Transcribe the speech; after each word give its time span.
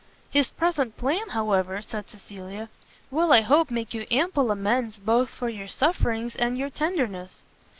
"His 0.31 0.49
present 0.49 0.97
plan, 0.97 1.29
however," 1.29 1.79
said 1.83 2.09
Cecilia, 2.09 2.69
"will 3.11 3.31
I 3.31 3.41
hope 3.41 3.69
make 3.69 3.93
you 3.93 4.07
ample 4.09 4.49
amends 4.49 4.97
both 4.97 5.29
for 5.29 5.47
your 5.47 5.67
sufferings 5.67 6.35
and 6.35 6.57
your 6.57 6.71
tenderness." 6.71 7.43